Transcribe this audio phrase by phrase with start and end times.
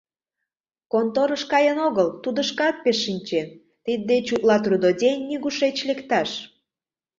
[0.93, 3.47] Конторыш каен огыл, тудо шкат пеш шинчен:
[3.83, 6.31] тиддеч утла трудодень нигушеч лекташ...